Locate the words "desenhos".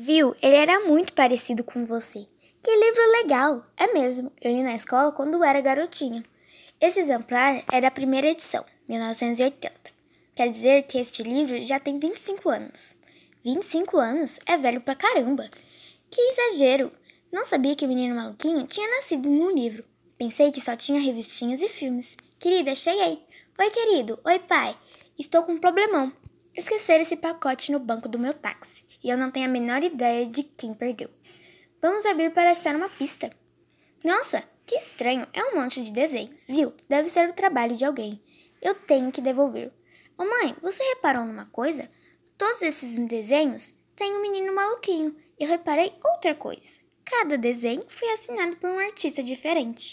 35.92-36.44, 43.06-43.74